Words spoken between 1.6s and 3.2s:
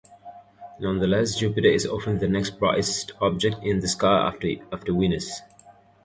is often the next brightest